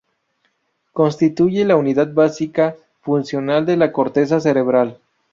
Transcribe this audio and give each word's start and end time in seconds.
Constituye 0.93 1.63
la 1.63 1.75
unidad 1.75 2.11
básica 2.11 2.75
funcional 3.01 3.67
de 3.67 3.77
la 3.77 3.91
corteza 3.91 4.39
cerebral. 4.39 4.97